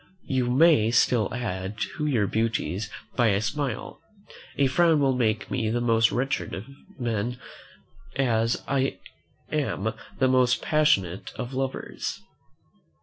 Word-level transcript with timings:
You 0.25 0.49
may 0.49 0.89
still 0.89 1.31
add 1.31 1.77
to 1.95 2.07
your 2.07 2.25
beauties 2.25 2.89
by 3.15 3.27
a 3.27 3.39
smile. 3.39 4.01
A 4.57 4.65
frown 4.65 4.99
will 4.99 5.15
make 5.15 5.51
me 5.51 5.69
the 5.69 5.79
most 5.79 6.11
wretched 6.11 6.55
of 6.55 6.65
men, 6.97 7.37
as 8.15 8.63
I 8.67 8.97
am 9.51 9.93
the 10.17 10.27
most 10.27 10.59
passionate 10.63 11.31
of 11.35 11.53
lovers." 11.53 12.19